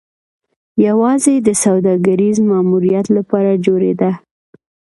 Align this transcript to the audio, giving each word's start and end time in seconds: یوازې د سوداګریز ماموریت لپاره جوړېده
یوازې 0.87 1.33
د 1.39 1.49
سوداګریز 1.63 2.37
ماموریت 2.49 3.05
لپاره 3.17 3.51
جوړېده 3.65 4.11